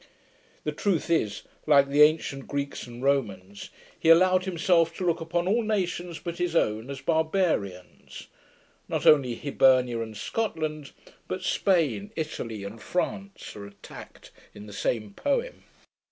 [0.63, 3.69] The truth is, like the ancient Greeks and Romans,
[3.99, 8.25] he allowed himself to look upon all nations but his own as barbarians:
[8.87, 10.89] not only Hibernia, and Scotland,
[11.27, 15.65] but Spain, Italy, and France, are attacked in the same poem.